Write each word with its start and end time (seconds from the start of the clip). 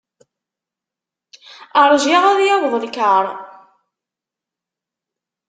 Rjiɣ 1.91 2.23
ad 2.31 2.35
d-yaweḍ 2.39 2.73
lkar. 2.83 3.25